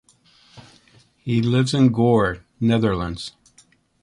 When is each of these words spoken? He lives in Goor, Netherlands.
He 1.19 1.43
lives 1.43 1.75
in 1.75 1.91
Goor, 1.91 2.43
Netherlands. 2.59 3.35